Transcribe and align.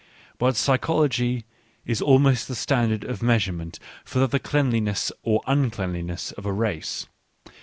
But 0.39 0.55
psychology 0.55 1.43
is 1.85 2.01
almost 2.01 2.47
the 2.47 2.55
standard 2.55 3.03
of 3.03 3.21
measurement 3.21 3.77
for 4.03 4.25
the 4.25 4.39
cleanliness 4.39 5.11
or 5.21 5.43
uncleanliness 5.45 6.31
of 6.31 6.47
a 6.47 6.51
race. 6.51 7.05